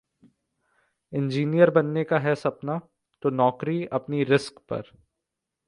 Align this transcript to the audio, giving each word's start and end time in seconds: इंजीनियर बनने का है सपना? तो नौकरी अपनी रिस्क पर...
इंजीनियर 1.13 1.69
बनने 1.69 2.03
का 2.03 2.19
है 2.19 2.35
सपना? 2.35 2.79
तो 3.21 3.29
नौकरी 3.29 3.85
अपनी 3.85 4.23
रिस्क 4.23 4.59
पर... 4.69 4.83